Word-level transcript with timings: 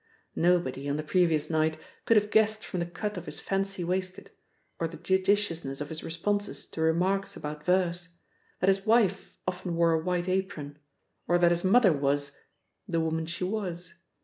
Nobody, 0.35 0.89
on 0.89 0.95
the 0.97 1.03
previous 1.03 1.47
night, 1.47 1.77
could 2.05 2.17
have 2.17 2.31
guessed 2.31 2.65
from 2.65 2.79
the 2.79 2.87
cut 2.87 3.17
of 3.17 3.27
his 3.27 3.39
fancy 3.39 3.83
waistcoat, 3.83 4.31
or 4.79 4.87
the 4.87 4.97
judiciousness 4.97 5.79
of 5.79 5.89
his 5.89 6.03
responses 6.03 6.65
to 6.65 6.81
remarks 6.81 7.35
about 7.35 7.63
verse, 7.63 8.07
that 8.61 8.67
his 8.67 8.83
wife 8.83 9.37
often 9.47 9.75
wore 9.75 9.91
a 9.93 10.03
white 10.03 10.27
apron, 10.27 10.79
or 11.27 11.37
that 11.37 11.51
his 11.51 11.63
mother 11.63 11.93
was 11.93 12.35
the 12.87 12.99
woman 12.99 13.27
she 13.27 13.43
was! 13.43 13.93